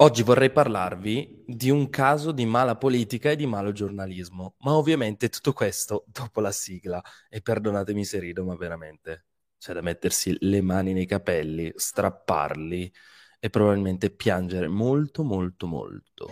Oggi 0.00 0.22
vorrei 0.22 0.52
parlarvi 0.52 1.42
di 1.44 1.70
un 1.70 1.90
caso 1.90 2.30
di 2.30 2.46
mala 2.46 2.76
politica 2.76 3.32
e 3.32 3.36
di 3.36 3.46
malo 3.46 3.72
giornalismo, 3.72 4.54
ma 4.58 4.74
ovviamente 4.74 5.28
tutto 5.28 5.52
questo 5.52 6.04
dopo 6.06 6.40
la 6.40 6.52
sigla. 6.52 7.02
E 7.28 7.40
perdonatemi 7.40 8.04
se 8.04 8.20
rido, 8.20 8.44
ma 8.44 8.54
veramente 8.54 9.24
c'è 9.58 9.72
da 9.72 9.80
mettersi 9.80 10.36
le 10.38 10.60
mani 10.62 10.92
nei 10.92 11.04
capelli, 11.04 11.72
strapparli 11.74 12.92
e 13.40 13.50
probabilmente 13.50 14.10
piangere 14.10 14.68
molto, 14.68 15.24
molto, 15.24 15.66
molto. 15.66 16.30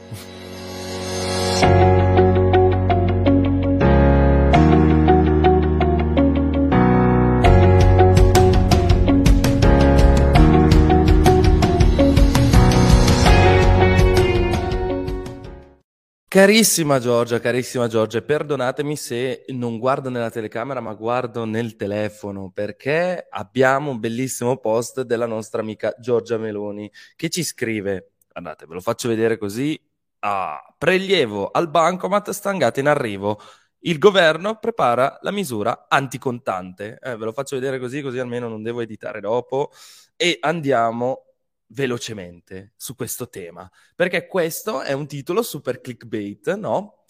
Carissima 16.36 16.98
Giorgia, 16.98 17.40
carissima 17.40 17.86
Giorgia, 17.86 18.20
perdonatemi 18.20 18.94
se 18.94 19.46
non 19.54 19.78
guardo 19.78 20.10
nella 20.10 20.28
telecamera 20.28 20.82
ma 20.82 20.92
guardo 20.92 21.46
nel 21.46 21.76
telefono 21.76 22.50
perché 22.52 23.26
abbiamo 23.30 23.92
un 23.92 24.00
bellissimo 24.00 24.58
post 24.58 25.00
della 25.00 25.24
nostra 25.24 25.62
amica 25.62 25.94
Giorgia 25.98 26.36
Meloni 26.36 26.92
che 27.16 27.30
ci 27.30 27.42
scrive, 27.42 28.16
guardate 28.30 28.66
ve 28.66 28.74
lo 28.74 28.80
faccio 28.82 29.08
vedere 29.08 29.38
così, 29.38 29.80
ah, 30.18 30.60
prelievo 30.76 31.50
al 31.50 31.70
bancomat 31.70 32.28
stangate 32.28 32.80
in 32.80 32.88
arrivo, 32.88 33.40
il 33.86 33.96
governo 33.96 34.58
prepara 34.58 35.18
la 35.22 35.30
misura 35.30 35.86
anticontante, 35.88 36.98
eh, 37.00 37.16
ve 37.16 37.24
lo 37.24 37.32
faccio 37.32 37.56
vedere 37.56 37.78
così 37.78 38.02
così 38.02 38.18
almeno 38.18 38.46
non 38.46 38.62
devo 38.62 38.82
editare 38.82 39.20
dopo. 39.20 39.70
E 40.18 40.36
andiamo 40.40 41.25
velocemente 41.68 42.72
su 42.76 42.94
questo 42.94 43.28
tema, 43.28 43.70
perché 43.94 44.26
questo 44.26 44.82
è 44.82 44.92
un 44.92 45.06
titolo 45.06 45.42
super 45.42 45.80
clickbait, 45.80 46.54
no? 46.54 47.04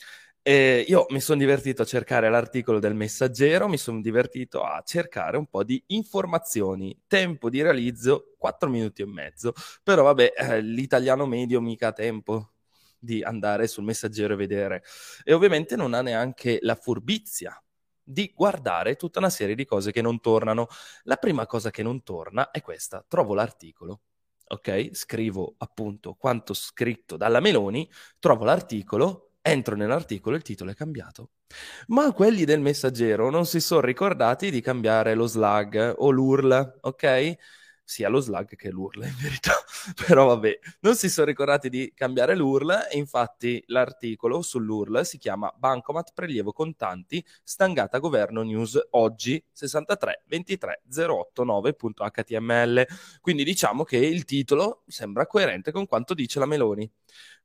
E 0.48 0.84
io 0.86 1.06
mi 1.08 1.20
sono 1.20 1.40
divertito 1.40 1.82
a 1.82 1.84
cercare 1.84 2.30
l'articolo 2.30 2.78
del 2.78 2.94
messaggero, 2.94 3.66
mi 3.66 3.78
sono 3.78 4.00
divertito 4.00 4.62
a 4.62 4.80
cercare 4.84 5.36
un 5.36 5.46
po' 5.46 5.64
di 5.64 5.82
informazioni. 5.88 6.96
Tempo 7.08 7.50
di 7.50 7.62
realizzo 7.62 8.34
4 8.38 8.68
minuti 8.68 9.02
e 9.02 9.06
mezzo, 9.06 9.52
però 9.82 10.04
vabbè, 10.04 10.34
eh, 10.36 10.60
l'italiano 10.60 11.26
medio 11.26 11.60
mica 11.60 11.88
ha 11.88 11.92
tempo 11.92 12.52
di 12.96 13.22
andare 13.24 13.66
sul 13.66 13.82
messaggero 13.82 14.34
e 14.34 14.36
vedere. 14.36 14.84
E 15.24 15.32
ovviamente 15.32 15.74
non 15.74 15.94
ha 15.94 16.00
neanche 16.02 16.58
la 16.62 16.76
furbizia 16.76 17.60
di 18.00 18.32
guardare 18.32 18.94
tutta 18.94 19.18
una 19.18 19.30
serie 19.30 19.56
di 19.56 19.64
cose 19.64 19.90
che 19.90 20.00
non 20.00 20.20
tornano. 20.20 20.68
La 21.04 21.16
prima 21.16 21.44
cosa 21.46 21.70
che 21.72 21.82
non 21.82 22.04
torna 22.04 22.52
è 22.52 22.60
questa, 22.60 23.04
trovo 23.08 23.34
l'articolo 23.34 24.00
ok? 24.46 24.90
Scrivo 24.92 25.54
appunto 25.58 26.14
quanto 26.14 26.54
scritto 26.54 27.16
dalla 27.16 27.40
Meloni, 27.40 27.88
trovo 28.18 28.44
l'articolo, 28.44 29.30
entro 29.42 29.76
nell'articolo 29.76 30.36
il 30.36 30.42
titolo 30.42 30.70
è 30.70 30.74
cambiato. 30.74 31.30
Ma 31.88 32.12
quelli 32.12 32.44
del 32.44 32.60
messaggero 32.60 33.30
non 33.30 33.46
si 33.46 33.60
sono 33.60 33.80
ricordati 33.80 34.50
di 34.50 34.60
cambiare 34.60 35.14
lo 35.14 35.26
slug 35.26 35.94
o 35.98 36.10
l'URL, 36.10 36.78
ok? 36.80 37.36
Sia 37.86 38.08
lo 38.08 38.18
slug 38.18 38.56
che 38.56 38.68
l'URL 38.70 39.04
in 39.04 39.14
verità, 39.22 39.52
però 40.04 40.26
vabbè, 40.26 40.58
non 40.80 40.96
si 40.96 41.08
sono 41.08 41.28
ricordati 41.28 41.68
di 41.68 41.92
cambiare 41.94 42.34
l'URL 42.34 42.88
e 42.90 42.98
infatti 42.98 43.62
l'articolo 43.68 44.42
sull'URL 44.42 45.06
si 45.06 45.18
chiama 45.18 45.54
Bancomat 45.56 46.10
prelievo 46.12 46.52
contanti 46.52 47.24
stangata 47.44 47.98
governo 47.98 48.42
news 48.42 48.76
oggi 48.90 49.42
63 49.52 50.24
23 50.26 50.82
089.html, 50.92 52.86
quindi 53.20 53.44
diciamo 53.44 53.84
che 53.84 53.98
il 53.98 54.24
titolo 54.24 54.82
sembra 54.88 55.26
coerente 55.26 55.70
con 55.70 55.86
quanto 55.86 56.12
dice 56.12 56.40
la 56.40 56.46
Meloni. 56.46 56.90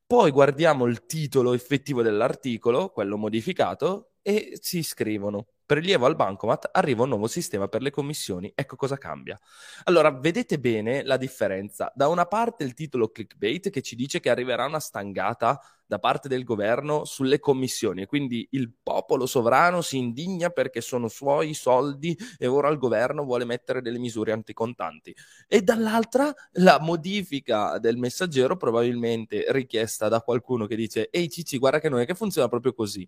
Poi 0.07 0.31
guardiamo 0.31 0.87
il 0.87 1.05
titolo 1.05 1.53
effettivo 1.53 2.01
dell'articolo, 2.01 2.89
quello 2.89 3.15
modificato, 3.15 4.13
e 4.23 4.57
ci 4.59 4.83
scrivono 4.83 5.45
prelievo 5.71 6.05
al 6.05 6.17
bancomat, 6.17 6.67
arriva 6.73 7.03
un 7.03 7.09
nuovo 7.09 7.27
sistema 7.27 7.69
per 7.69 7.81
le 7.81 7.91
commissioni. 7.91 8.51
Ecco 8.53 8.75
cosa 8.75 8.97
cambia. 8.97 9.39
Allora, 9.85 10.11
vedete 10.11 10.59
bene 10.59 11.01
la 11.03 11.15
differenza. 11.15 11.89
Da 11.95 12.09
una 12.09 12.25
parte 12.25 12.65
il 12.65 12.73
titolo 12.73 13.07
clickbait 13.07 13.69
che 13.69 13.81
ci 13.81 13.95
dice 13.95 14.19
che 14.19 14.29
arriverà 14.29 14.65
una 14.65 14.81
stangata 14.81 15.61
da 15.91 15.99
parte 15.99 16.29
del 16.29 16.45
governo 16.45 17.03
sulle 17.03 17.39
commissioni 17.39 18.01
e 18.01 18.05
quindi 18.05 18.47
il 18.51 18.71
popolo 18.81 19.25
sovrano 19.25 19.81
si 19.81 19.97
indigna 19.97 20.49
perché 20.49 20.79
sono 20.79 21.09
suoi 21.09 21.53
soldi 21.53 22.17
e 22.37 22.47
ora 22.47 22.69
il 22.69 22.77
governo 22.77 23.25
vuole 23.25 23.43
mettere 23.43 23.81
delle 23.81 23.99
misure 23.99 24.31
anticontanti. 24.31 25.13
E 25.49 25.61
dall'altra 25.61 26.33
la 26.53 26.79
modifica 26.79 27.77
del 27.77 27.97
messaggero 27.97 28.55
probabilmente 28.55 29.45
richiesta 29.49 30.07
da 30.07 30.21
qualcuno 30.21 30.65
che 30.65 30.77
dice 30.77 31.09
ehi 31.09 31.29
Cici 31.29 31.57
guarda 31.57 31.79
che 31.79 31.89
non 31.89 31.99
è 31.99 32.05
che 32.05 32.15
funziona 32.15 32.47
proprio 32.47 32.73
così. 32.73 33.05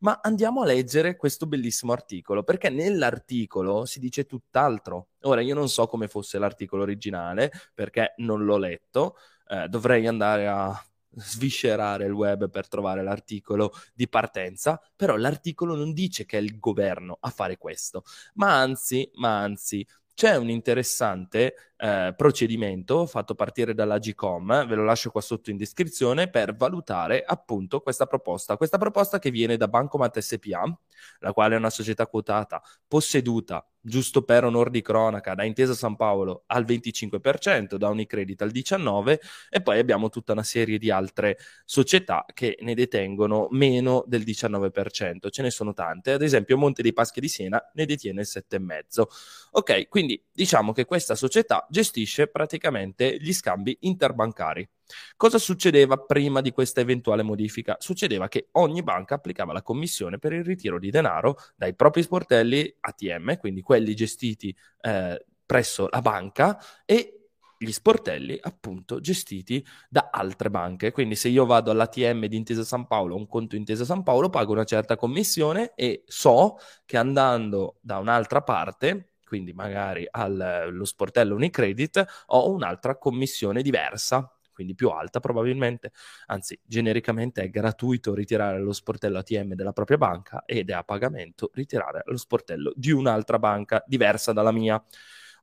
Ma 0.00 0.20
andiamo 0.22 0.62
a 0.62 0.66
leggere 0.66 1.16
questo 1.16 1.46
bellissimo 1.46 1.92
articolo 1.92 1.99
perché 2.44 2.70
nell'articolo 2.70 3.84
si 3.84 4.00
dice 4.00 4.26
tutt'altro. 4.26 5.08
Ora 5.22 5.40
io 5.40 5.54
non 5.54 5.68
so 5.68 5.86
come 5.86 6.08
fosse 6.08 6.38
l'articolo 6.38 6.82
originale 6.82 7.50
perché 7.74 8.14
non 8.18 8.44
l'ho 8.44 8.56
letto, 8.56 9.16
eh, 9.48 9.68
dovrei 9.68 10.06
andare 10.06 10.46
a 10.46 10.84
sviscerare 11.12 12.04
il 12.04 12.12
web 12.12 12.48
per 12.50 12.68
trovare 12.68 13.02
l'articolo 13.02 13.72
di 13.92 14.08
partenza, 14.08 14.80
però 14.94 15.16
l'articolo 15.16 15.74
non 15.74 15.92
dice 15.92 16.24
che 16.24 16.38
è 16.38 16.40
il 16.40 16.58
governo 16.58 17.18
a 17.20 17.30
fare 17.30 17.58
questo, 17.58 18.04
ma 18.34 18.60
anzi, 18.60 19.10
ma 19.14 19.40
anzi 19.40 19.86
c'è 20.20 20.36
un 20.36 20.50
interessante 20.50 21.72
eh, 21.78 22.12
procedimento 22.14 23.06
fatto 23.06 23.34
partire 23.34 23.72
dall'Agcom, 23.72 24.66
ve 24.66 24.74
lo 24.74 24.84
lascio 24.84 25.10
qua 25.10 25.22
sotto 25.22 25.48
in 25.48 25.56
descrizione, 25.56 26.28
per 26.28 26.54
valutare 26.54 27.24
appunto 27.24 27.80
questa 27.80 28.04
proposta. 28.04 28.58
Questa 28.58 28.76
proposta 28.76 29.18
che 29.18 29.30
viene 29.30 29.56
da 29.56 29.66
Bancomat 29.66 30.18
SPA, 30.18 30.78
la 31.20 31.32
quale 31.32 31.54
è 31.54 31.56
una 31.56 31.70
società 31.70 32.06
quotata 32.06 32.60
posseduta 32.86 33.66
giusto 33.80 34.22
per 34.22 34.44
onor 34.44 34.70
di 34.70 34.82
cronaca, 34.82 35.34
da 35.34 35.44
Intesa 35.44 35.74
San 35.74 35.96
Paolo 35.96 36.44
al 36.46 36.64
25%, 36.64 37.76
da 37.76 37.88
Unicredit 37.88 38.42
al 38.42 38.50
19% 38.50 39.18
e 39.48 39.62
poi 39.62 39.78
abbiamo 39.78 40.08
tutta 40.08 40.32
una 40.32 40.42
serie 40.42 40.78
di 40.78 40.90
altre 40.90 41.38
società 41.64 42.24
che 42.32 42.56
ne 42.60 42.74
detengono 42.74 43.48
meno 43.50 44.04
del 44.06 44.22
19%. 44.22 45.30
Ce 45.30 45.42
ne 45.42 45.50
sono 45.50 45.72
tante, 45.72 46.12
ad 46.12 46.22
esempio 46.22 46.56
Monte 46.56 46.82
dei 46.82 46.92
Paschi 46.92 47.20
di 47.20 47.28
Siena 47.28 47.60
ne 47.74 47.86
detiene 47.86 48.20
il 48.22 48.28
7,5%. 48.30 49.04
Ok, 49.52 49.88
quindi 49.88 50.22
diciamo 50.32 50.72
che 50.72 50.84
questa 50.84 51.14
società 51.14 51.66
gestisce 51.68 52.28
praticamente 52.28 53.16
gli 53.18 53.32
scambi 53.32 53.76
interbancari. 53.80 54.68
Cosa 55.16 55.38
succedeva 55.38 55.96
prima 55.96 56.40
di 56.40 56.50
questa 56.50 56.80
eventuale 56.80 57.22
modifica? 57.22 57.76
Succedeva 57.78 58.28
che 58.28 58.48
ogni 58.52 58.82
banca 58.82 59.16
applicava 59.16 59.52
la 59.52 59.62
commissione 59.62 60.18
per 60.18 60.32
il 60.32 60.44
ritiro 60.44 60.78
di 60.78 60.90
denaro 60.90 61.36
dai 61.56 61.74
propri 61.74 62.02
sportelli 62.02 62.76
ATM, 62.80 63.36
quindi 63.38 63.60
quelli 63.62 63.94
gestiti 63.94 64.56
eh, 64.82 65.24
presso 65.44 65.88
la 65.90 66.00
banca, 66.00 66.58
e 66.84 67.20
gli 67.62 67.72
sportelli 67.72 68.38
appunto 68.40 69.00
gestiti 69.00 69.62
da 69.88 70.08
altre 70.10 70.48
banche. 70.48 70.92
Quindi 70.92 71.14
se 71.14 71.28
io 71.28 71.44
vado 71.44 71.70
all'ATM 71.70 72.24
di 72.24 72.36
Intesa 72.36 72.64
San 72.64 72.86
Paolo, 72.86 73.16
un 73.16 73.26
conto 73.26 73.54
Intesa 73.54 73.84
San 73.84 74.02
Paolo, 74.02 74.30
pago 74.30 74.52
una 74.52 74.64
certa 74.64 74.96
commissione 74.96 75.74
e 75.74 76.04
so 76.06 76.56
che 76.86 76.96
andando 76.96 77.76
da 77.82 77.98
un'altra 77.98 78.40
parte, 78.42 79.16
quindi 79.26 79.52
magari 79.52 80.06
allo 80.10 80.84
sportello 80.86 81.34
Unicredit, 81.34 82.24
ho 82.28 82.50
un'altra 82.50 82.96
commissione 82.96 83.60
diversa 83.60 84.32
quindi 84.60 84.74
più 84.74 84.90
alta 84.90 85.20
probabilmente, 85.20 85.92
anzi 86.26 86.60
genericamente 86.62 87.42
è 87.42 87.48
gratuito 87.48 88.12
ritirare 88.12 88.60
lo 88.60 88.74
sportello 88.74 89.16
ATM 89.16 89.54
della 89.54 89.72
propria 89.72 89.96
banca 89.96 90.42
ed 90.44 90.68
è 90.68 90.74
a 90.74 90.84
pagamento 90.84 91.50
ritirare 91.54 92.02
lo 92.04 92.18
sportello 92.18 92.74
di 92.76 92.90
un'altra 92.90 93.38
banca 93.38 93.82
diversa 93.86 94.34
dalla 94.34 94.52
mia. 94.52 94.82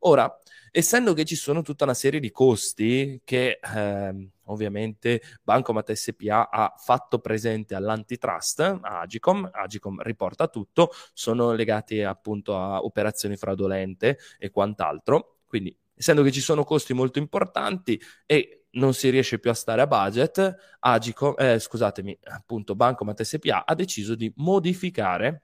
Ora, 0.02 0.32
essendo 0.70 1.14
che 1.14 1.26
ci 1.26 1.36
sono 1.36 1.64
tutta 1.64 1.84
una 1.86 1.96
serie 1.96 2.20
di 2.20 2.30
costi 2.30 3.20
che 3.24 3.60
eh, 3.60 4.30
ovviamente 4.44 5.22
Bancomat 5.42 5.92
SPA 5.94 6.50
ha 6.52 6.76
fatto 6.78 7.18
presente 7.18 7.74
all'antitrust, 7.74 8.60
a 8.60 9.00
Agicom, 9.00 9.50
Agicom 9.52 10.00
riporta 10.04 10.48
tutto, 10.48 10.92
sono 11.14 11.54
legati 11.54 12.04
appunto 12.04 12.56
a 12.56 12.84
operazioni 12.84 13.36
fraudolente 13.36 14.20
e 14.38 14.52
quant'altro, 14.52 15.40
quindi 15.48 15.76
essendo 15.98 16.22
che 16.22 16.32
ci 16.32 16.42
sono 16.42 16.64
costi 16.64 16.94
molto 16.94 17.18
importanti 17.18 18.00
e 18.28 18.67
non 18.78 18.94
si 18.94 19.10
riesce 19.10 19.40
più 19.40 19.50
a 19.50 19.54
stare 19.54 19.82
a 19.82 19.88
budget, 19.88 20.78
Agicom, 20.80 21.36
eh, 21.38 21.60
scusatemi, 21.60 22.18
appunto 22.24 22.76
Bancomat 22.76 23.22
SPA 23.22 23.66
ha 23.66 23.76
deciso 23.76 24.16
di 24.16 24.32
modificare 24.38 25.42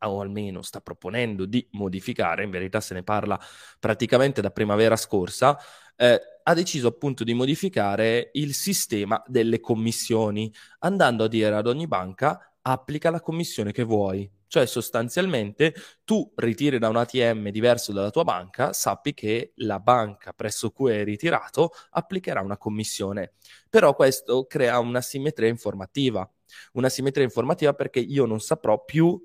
o 0.00 0.20
almeno 0.20 0.62
sta 0.62 0.80
proponendo 0.80 1.46
di 1.46 1.66
modificare, 1.72 2.44
in 2.44 2.50
verità 2.50 2.80
se 2.80 2.94
ne 2.94 3.02
parla 3.02 3.40
praticamente 3.78 4.40
da 4.40 4.50
primavera 4.50 4.96
scorsa, 4.96 5.58
eh, 5.96 6.20
ha 6.42 6.54
deciso 6.54 6.88
appunto 6.88 7.24
di 7.24 7.34
modificare 7.34 8.30
il 8.34 8.54
sistema 8.54 9.20
delle 9.26 9.58
commissioni, 9.58 10.52
andando 10.80 11.24
a 11.24 11.28
dire 11.28 11.54
ad 11.54 11.66
ogni 11.66 11.86
banca 11.86 12.56
applica 12.60 13.10
la 13.10 13.20
commissione 13.20 13.72
che 13.72 13.82
vuoi. 13.82 14.30
Cioè 14.48 14.66
sostanzialmente 14.66 15.74
tu 16.04 16.32
ritiri 16.36 16.78
da 16.78 16.88
un 16.88 16.96
ATM 16.96 17.48
diverso 17.50 17.92
dalla 17.92 18.10
tua 18.10 18.24
banca, 18.24 18.72
sappi 18.72 19.14
che 19.14 19.52
la 19.56 19.80
banca 19.80 20.32
presso 20.32 20.70
cui 20.70 20.92
hai 20.92 21.04
ritirato 21.04 21.70
applicherà 21.90 22.40
una 22.40 22.56
commissione. 22.56 23.32
Però 23.68 23.94
questo 23.94 24.46
crea 24.46 24.78
una 24.78 25.00
simmetria 25.00 25.48
informativa. 25.48 26.28
Una 26.72 26.88
simmetria 26.88 27.24
informativa 27.24 27.74
perché 27.74 28.00
io 28.00 28.24
non 28.24 28.40
saprò 28.40 28.84
più 28.84 29.20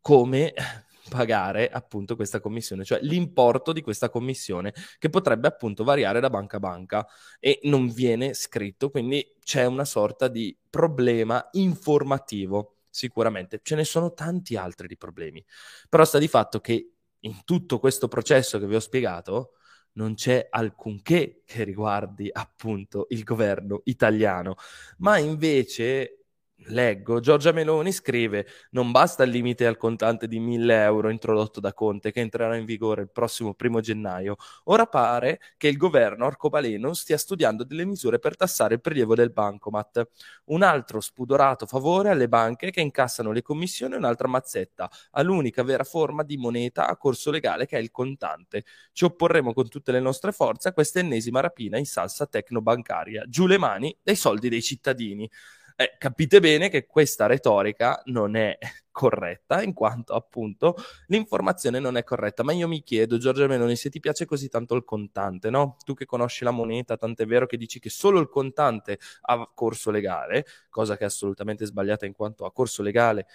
come 0.00 0.52
pagare 1.08 1.68
appunto 1.68 2.16
questa 2.16 2.40
commissione, 2.40 2.84
cioè 2.84 3.00
l'importo 3.02 3.72
di 3.72 3.80
questa 3.80 4.10
commissione 4.10 4.72
che 4.98 5.08
potrebbe 5.08 5.48
appunto 5.48 5.84
variare 5.84 6.20
da 6.20 6.30
banca 6.30 6.56
a 6.56 6.60
banca 6.60 7.06
e 7.40 7.60
non 7.64 7.88
viene 7.88 8.34
scritto, 8.34 8.90
quindi 8.90 9.34
c'è 9.42 9.64
una 9.64 9.84
sorta 9.84 10.28
di 10.28 10.56
problema 10.70 11.48
informativo. 11.52 12.77
Sicuramente. 12.94 13.60
Ce 13.62 13.74
ne 13.74 13.84
sono 13.84 14.12
tanti 14.12 14.56
altri 14.56 14.86
di 14.86 14.96
problemi, 14.96 15.44
però 15.88 16.04
sta 16.04 16.18
di 16.18 16.28
fatto 16.28 16.60
che 16.60 16.92
in 17.20 17.44
tutto 17.44 17.78
questo 17.78 18.08
processo 18.08 18.58
che 18.58 18.66
vi 18.66 18.74
ho 18.76 18.80
spiegato 18.80 19.52
non 19.92 20.14
c'è 20.14 20.46
alcunché 20.50 21.42
che 21.44 21.64
riguardi 21.64 22.28
appunto 22.32 23.06
il 23.10 23.24
governo 23.24 23.80
italiano, 23.84 24.56
ma 24.98 25.18
invece 25.18 26.17
Leggo, 26.66 27.20
Giorgia 27.20 27.52
Meloni 27.52 27.92
scrive: 27.92 28.46
Non 28.72 28.90
basta 28.90 29.22
il 29.22 29.30
limite 29.30 29.64
al 29.64 29.76
contante 29.76 30.26
di 30.26 30.38
1000 30.40 30.82
euro 30.82 31.08
introdotto 31.08 31.60
da 31.60 31.72
Conte, 31.72 32.10
che 32.10 32.20
entrerà 32.20 32.56
in 32.56 32.64
vigore 32.64 33.02
il 33.02 33.10
prossimo 33.10 33.54
primo 33.54 33.80
gennaio. 33.80 34.36
Ora 34.64 34.86
pare 34.86 35.40
che 35.56 35.68
il 35.68 35.76
governo 35.76 36.26
arcobaleno 36.26 36.92
stia 36.94 37.16
studiando 37.16 37.64
delle 37.64 37.84
misure 37.86 38.18
per 38.18 38.36
tassare 38.36 38.74
il 38.74 38.80
prelievo 38.80 39.14
del 39.14 39.30
bancomat. 39.32 40.08
Un 40.46 40.62
altro 40.62 41.00
spudorato 41.00 41.64
favore 41.64 42.10
alle 42.10 42.28
banche 42.28 42.70
che 42.70 42.80
incassano 42.80 43.30
le 43.32 43.40
commissioni 43.40 43.94
e 43.94 43.96
un'altra 43.98 44.28
mazzetta 44.28 44.90
all'unica 45.12 45.62
vera 45.62 45.84
forma 45.84 46.22
di 46.24 46.36
moneta 46.36 46.88
a 46.88 46.96
corso 46.96 47.30
legale 47.30 47.66
che 47.66 47.78
è 47.78 47.80
il 47.80 47.90
contante. 47.92 48.64
Ci 48.92 49.04
opporremo 49.04 49.54
con 49.54 49.68
tutte 49.68 49.92
le 49.92 50.00
nostre 50.00 50.32
forze 50.32 50.68
a 50.68 50.72
questa 50.72 50.98
ennesima 50.98 51.40
rapina 51.40 51.78
in 51.78 51.86
salsa 51.86 52.26
tecnobancaria. 52.26 53.24
Giù 53.28 53.46
le 53.46 53.58
mani 53.58 53.96
dai 54.02 54.16
soldi 54.16 54.48
dei 54.48 54.60
cittadini. 54.60 55.30
Eh, 55.80 55.94
capite 55.96 56.40
bene 56.40 56.68
che 56.70 56.86
questa 56.86 57.26
retorica 57.26 58.02
non 58.06 58.34
è 58.34 58.58
corretta, 58.90 59.62
in 59.62 59.72
quanto 59.74 60.12
appunto 60.14 60.74
l'informazione 61.06 61.78
non 61.78 61.96
è 61.96 62.02
corretta. 62.02 62.42
Ma 62.42 62.52
io 62.52 62.66
mi 62.66 62.82
chiedo, 62.82 63.16
Giorgia 63.16 63.46
Meloni, 63.46 63.76
se 63.76 63.88
ti 63.88 64.00
piace 64.00 64.24
così 64.26 64.48
tanto 64.48 64.74
il 64.74 64.82
contante, 64.82 65.50
no? 65.50 65.76
Tu 65.84 65.94
che 65.94 66.04
conosci 66.04 66.42
la 66.42 66.50
moneta, 66.50 66.96
tant'è 66.96 67.26
vero 67.26 67.46
che 67.46 67.56
dici 67.56 67.78
che 67.78 67.90
solo 67.90 68.18
il 68.18 68.28
contante 68.28 68.98
ha 69.22 69.48
corso 69.54 69.92
legale, 69.92 70.46
cosa 70.68 70.96
che 70.96 71.04
è 71.04 71.06
assolutamente 71.06 71.64
sbagliata 71.64 72.06
in 72.06 72.12
quanto 72.12 72.44
ha 72.44 72.52
corso 72.52 72.82
legale 72.82 73.26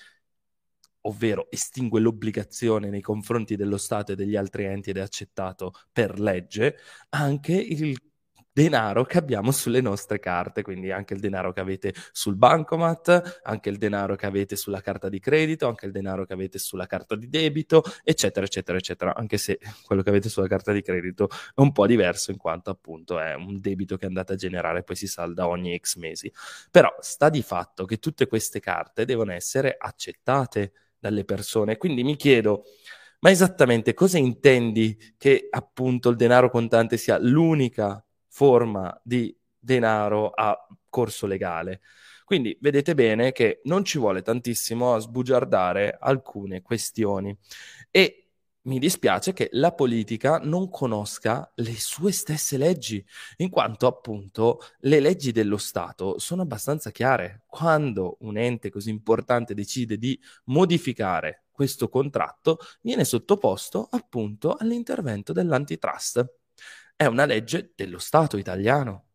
ovvero 1.06 1.48
estingue 1.52 2.00
l'obbligazione 2.00 2.90
nei 2.90 3.02
confronti 3.02 3.56
dello 3.56 3.78
Stato 3.78 4.14
e 4.14 4.16
degli 4.16 4.36
altri 4.36 4.66
enti 4.66 4.92
ed 4.92 4.98
è 4.98 5.02
accettato 5.02 5.74
per 5.92 6.20
legge, 6.20 6.78
anche 7.10 7.54
il 7.54 7.98
denaro 8.54 9.04
che 9.04 9.18
abbiamo 9.18 9.52
sulle 9.52 9.82
nostre 9.82 10.20
carte, 10.20 10.62
quindi 10.62 10.92
anche 10.92 11.16
il 11.16 11.20
denaro 11.20 11.52
che 11.52 11.60
avete 11.60 11.94
sul 12.12 12.36
bancomat, 12.36 13.42
anche 13.44 13.70
il 13.70 13.78
denaro 13.78 14.16
che 14.16 14.28
avete 14.28 14.56
sulla 14.56 14.80
carta 14.80 15.10
di 15.10 15.20
credito, 15.20 15.68
anche 15.68 15.88
il 15.88 15.92
denaro 15.92 16.24
che 16.26 16.34
avete 16.34 16.60
sulla 16.60 16.86
carta 16.86 17.16
di 17.16 17.28
debito, 17.28 17.84
eccetera, 18.04 18.46
eccetera, 18.46 18.78
eccetera, 18.78 19.16
anche 19.16 19.38
se 19.38 19.60
quello 19.84 20.04
che 20.04 20.10
avete 20.10 20.30
sulla 20.30 20.48
carta 20.48 20.72
di 20.72 20.84
credito 20.84 21.30
è 21.30 21.62
un 21.62 21.72
po' 21.72 21.88
diverso 21.88 22.30
in 22.30 22.38
quanto 22.38 22.70
appunto 22.70 23.20
è 23.20 23.34
un 23.34 23.60
debito 23.60 23.98
che 23.98 24.06
andate 24.06 24.34
a 24.34 24.36
generare 24.36 24.80
e 24.80 24.84
poi 24.84 24.96
si 24.96 25.08
salda 25.08 25.48
ogni 25.48 25.76
X 25.78 25.96
mesi. 25.98 26.32
Però 26.70 26.94
sta 27.00 27.30
di 27.30 27.42
fatto 27.42 27.86
che 27.86 27.98
tutte 27.98 28.28
queste 28.28 28.60
carte 28.60 29.06
devono 29.06 29.32
essere 29.34 29.76
accettate 29.78 30.74
dalle 31.00 31.26
persone, 31.26 31.78
quindi 31.78 32.04
mi 32.04 32.16
chiedo 32.16 32.66
ma 33.20 33.32
esattamente 33.32 33.94
cosa 33.94 34.18
intendi 34.18 35.16
che 35.18 35.48
appunto 35.50 36.10
il 36.10 36.18
denaro 36.18 36.50
contante 36.50 36.98
sia 36.98 37.18
l'unica 37.18 38.06
forma 38.34 39.00
di 39.04 39.36
denaro 39.60 40.32
a 40.32 40.58
corso 40.90 41.28
legale. 41.28 41.82
Quindi 42.26 42.58
vedete 42.60 42.96
bene 42.96 43.32
che 43.32 43.62
non 43.66 43.86
ci 43.86 44.00
vuole 44.00 44.24
tantissimo 44.24 44.96
a 44.96 45.00
sbugiardare 45.00 45.98
alcune 46.00 46.64
questioni 46.64 47.38
e 47.92 48.30
mi 48.64 48.80
dispiace 48.80 49.34
che 49.34 49.50
la 49.52 49.72
politica 49.74 50.40
non 50.40 50.70
conosca 50.70 51.52
le 51.58 51.76
sue 51.78 52.12
stesse 52.12 52.58
leggi, 52.58 53.06
in 53.38 53.50
quanto 53.50 53.86
appunto 53.86 54.62
le 54.80 55.00
leggi 55.00 55.32
dello 55.32 55.58
Stato 55.58 56.18
sono 56.18 56.42
abbastanza 56.42 56.90
chiare. 56.90 57.44
Quando 57.46 58.18
un 58.22 58.38
ente 58.38 58.72
così 58.72 58.90
importante 58.90 59.54
decide 59.54 59.98
di 59.98 60.20
modificare 60.46 61.44
questo 61.52 61.88
contratto, 61.88 62.58
viene 62.82 63.04
sottoposto 63.04 63.90
appunto 63.92 64.56
all'intervento 64.56 65.34
dell'antitrust 65.34 66.43
è 67.04 67.08
una 67.08 67.26
legge 67.26 67.74
dello 67.76 68.00
Stato 68.00 68.38
italiano. 68.38 69.08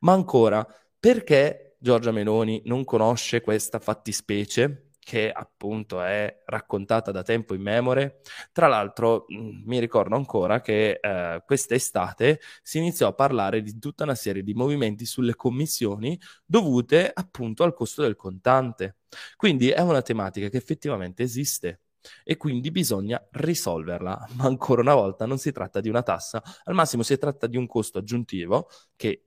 Ma 0.00 0.12
ancora, 0.12 0.66
perché 0.98 1.76
Giorgia 1.78 2.12
Meloni 2.12 2.62
non 2.66 2.84
conosce 2.84 3.40
questa 3.40 3.78
fattispecie 3.78 4.90
che 5.04 5.30
appunto 5.30 6.00
è 6.02 6.42
raccontata 6.46 7.10
da 7.12 7.22
tempo 7.22 7.54
in 7.54 7.60
memore? 7.62 8.20
Tra 8.52 8.68
l'altro 8.68 9.26
mm, 9.32 9.62
mi 9.66 9.78
ricordo 9.78 10.16
ancora 10.16 10.60
che 10.60 10.98
eh, 11.00 11.42
quest'estate 11.44 12.40
si 12.62 12.78
iniziò 12.78 13.08
a 13.08 13.12
parlare 13.12 13.62
di 13.62 13.78
tutta 13.78 14.04
una 14.04 14.14
serie 14.14 14.42
di 14.42 14.54
movimenti 14.54 15.04
sulle 15.04 15.34
commissioni 15.34 16.18
dovute 16.44 17.10
appunto 17.12 17.64
al 17.64 17.74
costo 17.74 18.02
del 18.02 18.16
contante. 18.16 18.96
Quindi 19.36 19.70
è 19.70 19.80
una 19.80 20.02
tematica 20.02 20.48
che 20.48 20.56
effettivamente 20.56 21.22
esiste 21.22 21.80
e 22.22 22.36
quindi 22.36 22.70
bisogna 22.70 23.24
risolverla. 23.32 24.28
Ma 24.34 24.44
ancora 24.44 24.80
una 24.82 24.94
volta 24.94 25.26
non 25.26 25.38
si 25.38 25.52
tratta 25.52 25.80
di 25.80 25.88
una 25.88 26.02
tassa, 26.02 26.42
al 26.64 26.74
massimo 26.74 27.02
si 27.02 27.16
tratta 27.18 27.46
di 27.46 27.56
un 27.56 27.66
costo 27.66 27.98
aggiuntivo 27.98 28.68
che 28.96 29.26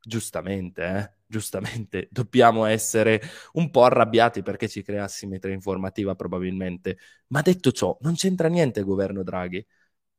giustamente, 0.00 0.82
eh, 0.84 1.12
giustamente 1.26 2.08
dobbiamo 2.12 2.64
essere 2.64 3.20
un 3.52 3.70
po' 3.70 3.84
arrabbiati 3.84 4.42
perché 4.42 4.68
ci 4.68 4.82
crea 4.82 5.08
simmetria 5.08 5.54
informativa 5.54 6.14
probabilmente. 6.14 6.98
Ma 7.28 7.42
detto 7.42 7.72
ciò, 7.72 7.96
non 8.00 8.14
c'entra 8.14 8.48
niente 8.48 8.80
il 8.80 8.86
governo 8.86 9.22
Draghi. 9.22 9.64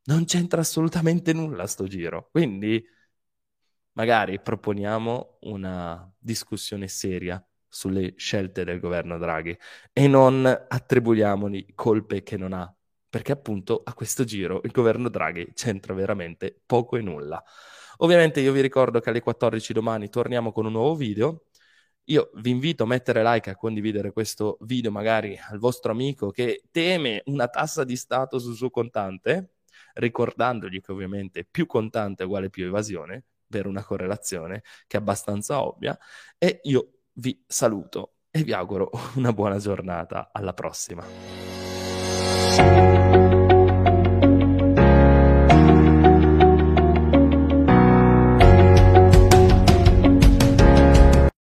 Non 0.06 0.26
c'entra 0.26 0.62
assolutamente 0.62 1.34
nulla 1.34 1.68
sto 1.68 1.88
giro. 1.88 2.30
Quindi 2.32 2.84
magari 3.94 4.40
proponiamo 4.42 5.38
una 5.42 6.12
discussione 6.18 6.88
seria 6.88 7.44
sulle 7.70 8.14
scelte 8.18 8.64
del 8.64 8.80
governo 8.80 9.18
Draghi 9.18 9.58
e 9.94 10.08
non 10.08 10.46
attribuiamogli 10.46 11.74
colpe 11.76 12.24
che 12.24 12.36
non 12.38 12.54
ha, 12.54 12.74
perché 13.08 13.32
appunto 13.32 13.82
a 13.84 13.94
questo 13.94 14.24
giro 14.24 14.62
il 14.64 14.72
governo 14.72 15.10
Draghi 15.10 15.52
c'entra 15.54 15.94
veramente 15.94 16.62
poco 16.66 16.98
e 16.98 17.02
nulla. 17.02 17.44
Ovviamente 17.98 18.40
io 18.40 18.52
vi 18.52 18.62
ricordo 18.62 19.00
che 19.00 19.10
alle 19.10 19.22
14 19.22 19.74
domani 19.74 20.10
torniamo 20.10 20.52
con 20.52 20.66
un 20.66 20.72
nuovo 20.72 20.96
video. 20.96 21.46
Io 22.06 22.32
vi 22.36 22.50
invito 22.50 22.84
a 22.84 22.88
mettere 22.88 23.24
like 23.24 23.50
a 23.50 23.56
condividere 23.56 24.12
questo 24.12 24.58
video 24.62 24.90
magari 24.92 25.38
al 25.50 25.60
vostro 25.60 25.92
amico 25.92 26.32
che 26.32 26.64
teme 26.72 27.22
una 27.26 27.48
tassa 27.50 27.84
di 27.84 27.96
Stato 27.96 28.40
sul 28.40 28.56
suo 28.56 28.70
contante, 28.70 29.52
ricordandogli 29.94 30.82
che 30.82 30.92
ovviamente 30.92 31.46
più 31.46 31.66
contante 31.66 32.24
è 32.24 32.26
uguale 32.26 32.50
più 32.50 32.66
evasione, 32.66 33.26
per 33.48 33.66
una 33.68 33.84
correlazione 33.84 34.64
che 34.88 34.98
è 34.98 35.00
abbastanza 35.00 35.64
ovvia, 35.64 35.98
e 36.38 36.60
io 36.64 36.99
vi 37.20 37.44
saluto 37.46 38.14
e 38.32 38.44
vi 38.44 38.54
auguro 38.54 38.90
una 39.16 39.34
buona 39.34 39.58
giornata. 39.58 40.30
Alla 40.32 40.54
prossima. 40.54 41.04